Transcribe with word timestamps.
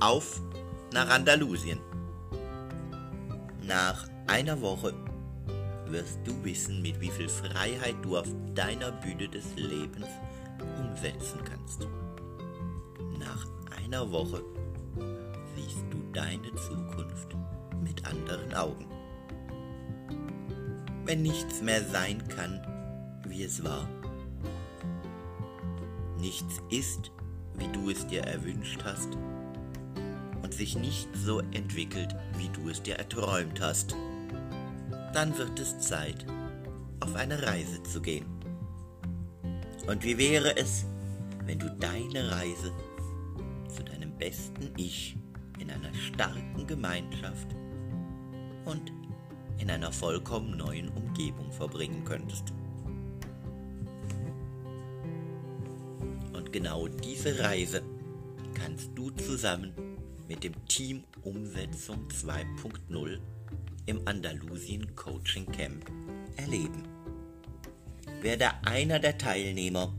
auf 0.00 0.40
nach 0.92 1.08
Andalusien. 1.10 1.80
Nach 3.62 4.06
einer 4.26 4.60
Woche 4.60 4.94
wirst 5.86 6.18
du 6.24 6.32
wissen, 6.44 6.82
mit 6.82 7.00
wie 7.00 7.10
viel 7.10 7.28
Freiheit 7.28 7.96
du 8.02 8.16
auf 8.16 8.28
deiner 8.54 8.92
Bühne 8.92 9.28
des 9.28 9.44
Lebens 9.56 10.06
umsetzen 10.78 11.40
kannst. 11.44 11.86
Nach 13.18 13.46
einer 13.82 14.10
Woche 14.10 14.42
siehst 15.54 15.84
du 15.90 15.98
deine 16.12 16.54
Zukunft 16.54 17.36
mit 17.82 18.04
anderen 18.06 18.54
Augen. 18.54 18.86
Wenn 21.04 21.22
nichts 21.22 21.62
mehr 21.62 21.84
sein 21.84 22.26
kann, 22.28 22.60
wie 23.28 23.44
es 23.44 23.62
war. 23.62 23.88
Nichts 26.18 26.60
ist, 26.70 27.12
wie 27.54 27.68
du 27.68 27.90
es 27.90 28.06
dir 28.06 28.22
erwünscht 28.22 28.82
hast 28.84 29.16
und 30.46 30.54
sich 30.54 30.76
nicht 30.76 31.08
so 31.12 31.40
entwickelt, 31.40 32.14
wie 32.38 32.48
du 32.50 32.68
es 32.68 32.80
dir 32.80 32.94
erträumt 32.94 33.60
hast, 33.60 33.96
dann 35.12 35.36
wird 35.36 35.58
es 35.58 35.80
Zeit, 35.80 36.24
auf 37.00 37.16
eine 37.16 37.42
Reise 37.42 37.82
zu 37.82 38.00
gehen. 38.00 38.26
Und 39.88 40.04
wie 40.04 40.16
wäre 40.16 40.56
es, 40.56 40.86
wenn 41.46 41.58
du 41.58 41.68
deine 41.80 42.30
Reise 42.30 42.70
zu 43.74 43.82
deinem 43.82 44.16
besten 44.18 44.70
Ich 44.76 45.16
in 45.58 45.68
einer 45.68 45.92
starken 45.94 46.64
Gemeinschaft 46.64 47.48
und 48.66 48.92
in 49.58 49.68
einer 49.68 49.90
vollkommen 49.90 50.56
neuen 50.56 50.90
Umgebung 50.90 51.50
verbringen 51.50 52.04
könntest? 52.04 52.52
Und 56.32 56.52
genau 56.52 56.86
diese 56.86 57.36
Reise 57.40 57.82
kannst 58.54 58.90
du 58.94 59.10
zusammen 59.10 59.95
mit 60.28 60.44
dem 60.44 60.52
Team 60.66 61.04
Umsetzung 61.22 62.08
2.0 62.08 63.18
im 63.86 64.00
Andalusien 64.06 64.94
Coaching 64.94 65.46
Camp 65.52 65.90
erleben. 66.36 66.82
Werde 68.20 68.50
einer 68.64 68.98
der 68.98 69.18
Teilnehmer, 69.18 69.94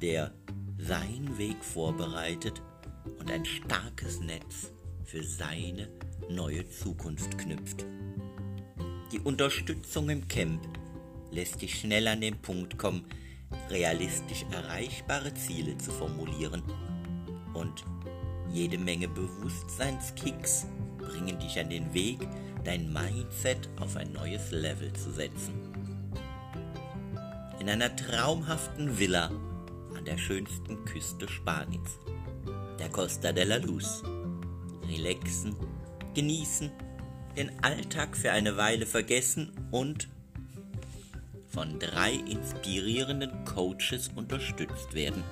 der 0.00 0.32
seinen 0.78 1.36
Weg 1.38 1.64
vorbereitet 1.64 2.62
und 3.18 3.30
ein 3.30 3.44
starkes 3.44 4.20
Netz 4.20 4.72
für 5.04 5.22
seine 5.22 5.88
neue 6.30 6.68
Zukunft 6.68 7.36
knüpft. 7.38 7.84
Die 9.12 9.20
Unterstützung 9.20 10.10
im 10.10 10.26
Camp 10.28 10.60
lässt 11.30 11.62
dich 11.62 11.78
schnell 11.78 12.06
an 12.08 12.20
den 12.20 12.40
Punkt 12.40 12.78
kommen, 12.78 13.04
realistisch 13.70 14.44
erreichbare 14.50 15.34
Ziele 15.34 15.76
zu 15.78 15.90
formulieren 15.90 16.62
und 17.54 17.84
jede 18.54 18.78
Menge 18.78 19.08
Bewusstseinskicks 19.08 20.66
bringen 20.98 21.38
dich 21.40 21.58
an 21.58 21.70
den 21.70 21.92
Weg, 21.92 22.20
dein 22.62 22.92
Mindset 22.92 23.68
auf 23.80 23.96
ein 23.96 24.12
neues 24.12 24.52
Level 24.52 24.92
zu 24.92 25.10
setzen. 25.10 25.52
In 27.58 27.68
einer 27.68 27.94
traumhaften 27.94 28.98
Villa 28.98 29.30
an 29.96 30.04
der 30.04 30.18
schönsten 30.18 30.84
Küste 30.84 31.28
Spaniens, 31.28 31.98
der 32.78 32.88
Costa 32.90 33.32
de 33.32 33.44
la 33.44 33.56
Luz. 33.56 34.02
Relaxen, 34.88 35.56
genießen, 36.14 36.70
den 37.36 37.50
Alltag 37.64 38.16
für 38.16 38.30
eine 38.30 38.56
Weile 38.56 38.86
vergessen 38.86 39.50
und 39.72 40.08
von 41.48 41.78
drei 41.80 42.12
inspirierenden 42.12 43.44
Coaches 43.44 44.10
unterstützt 44.14 44.94
werden. 44.94 45.24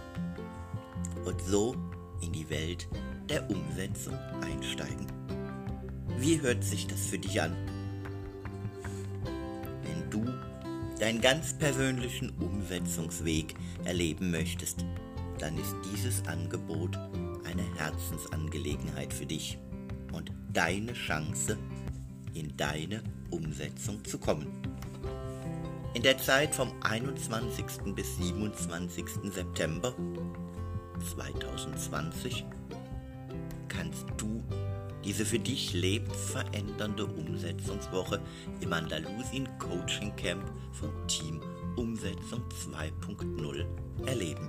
Und 1.25 1.41
so 1.43 1.77
in 2.23 2.33
die 2.33 2.49
Welt 2.51 2.89
der 3.33 3.49
Umsetzung 3.49 4.13
einsteigen. 4.43 5.07
Wie 6.19 6.39
hört 6.43 6.63
sich 6.63 6.87
das 6.87 7.07
für 7.07 7.19
dich 7.19 7.41
an? 7.41 7.57
Wenn 9.83 10.11
du 10.11 10.31
deinen 11.01 11.23
ganz 11.23 11.55
persönlichen 11.55 12.29
Umsetzungsweg 12.41 13.55
erleben 13.85 14.31
möchtest, 14.31 14.85
dann 15.39 15.57
ist 15.57 15.75
dieses 15.91 16.27
Angebot 16.27 16.99
eine 17.45 17.63
Herzensangelegenheit 17.79 19.15
für 19.15 19.25
dich 19.25 19.59
und 20.13 20.31
deine 20.53 20.93
Chance, 20.93 21.57
in 22.35 22.55
deine 22.59 23.03
Umsetzung 23.31 24.05
zu 24.05 24.19
kommen. 24.19 24.47
In 25.95 26.03
der 26.03 26.19
Zeit 26.19 26.55
vom 26.55 26.71
21. 26.83 27.95
bis 27.95 28.15
27. 28.19 29.33
September 29.33 29.95
2020 31.15 32.45
kannst 33.93 34.07
du 34.17 34.43
diese 35.05 35.25
für 35.25 35.39
dich 35.39 35.75
lebensverändernde 35.75 37.05
Umsetzungswoche 37.05 38.21
im 38.61 38.73
Andalusien 38.73 39.47
Coaching 39.59 40.15
Camp 40.17 40.51
von 40.73 40.91
Team 41.09 41.41
Umsetzung 41.77 42.43
2.0 42.75 43.67
erleben. 44.07 44.49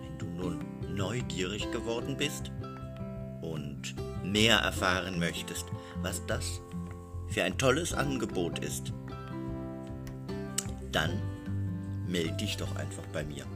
Wenn 0.00 0.18
du 0.18 0.26
nun 0.26 0.64
neugierig 0.94 1.70
geworden 1.70 2.16
bist 2.16 2.50
und 3.42 3.94
mehr 4.24 4.56
erfahren 4.56 5.18
möchtest, 5.18 5.66
was 6.00 6.24
das 6.26 6.60
für 7.28 7.44
ein 7.44 7.58
tolles 7.58 7.92
Angebot 7.92 8.58
ist, 8.58 8.92
dann 10.90 11.20
melde 12.08 12.36
dich 12.38 12.56
doch 12.56 12.74
einfach 12.76 13.06
bei 13.12 13.24
mir. 13.24 13.46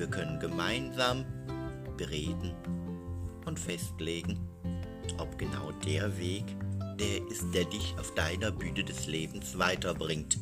Wir 0.00 0.08
können 0.08 0.40
gemeinsam 0.40 1.26
bereden 1.98 2.54
und 3.44 3.58
festlegen, 3.58 4.40
ob 5.18 5.36
genau 5.36 5.72
der 5.84 6.16
Weg 6.18 6.44
der 6.98 7.28
ist, 7.30 7.44
der 7.52 7.66
dich 7.66 7.94
auf 7.98 8.14
deiner 8.14 8.50
Bühne 8.50 8.82
des 8.82 9.08
Lebens 9.08 9.58
weiterbringt. 9.58 10.38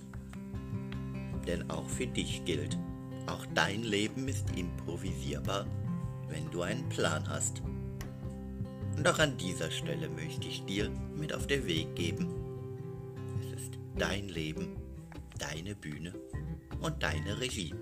Denn 1.44 1.69
auch 1.72 1.88
für 1.88 2.06
dich 2.06 2.44
gilt, 2.44 2.78
auch 3.26 3.44
dein 3.52 3.82
Leben 3.82 4.28
ist 4.28 4.48
improvisierbar, 4.56 5.66
wenn 6.28 6.48
du 6.52 6.62
einen 6.62 6.88
Plan 6.88 7.28
hast. 7.28 7.60
Und 8.96 9.08
auch 9.08 9.19
an 9.19 9.36
dieser 9.38 9.72
Stelle 9.72 10.08
möchte 10.08 10.46
ich 10.46 10.64
dir 10.66 10.88
mit 11.16 11.34
auf 11.34 11.48
den 11.48 11.66
Weg 11.66 11.96
geben. 11.96 12.28
Es 13.40 13.60
ist 13.60 13.72
dein 13.96 14.28
Leben, 14.28 14.76
deine 15.36 15.75
Bühne 15.75 16.14
und 16.80 17.02
deine 17.02 17.40
Regie. 17.40 17.75